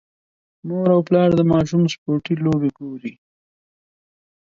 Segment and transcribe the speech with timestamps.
[0.67, 3.13] مور او پلار د ماشوم سپورتي لوبې ګوري.